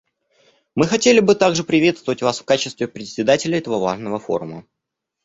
Мы 0.73 0.87
хотели 0.87 1.19
бы 1.19 1.35
также 1.35 1.63
приветствовать 1.63 2.23
вас 2.23 2.39
в 2.39 2.45
качестве 2.45 2.87
Председателя 2.87 3.59
этого 3.59 3.77
важного 3.77 4.17
форума. 4.17 4.65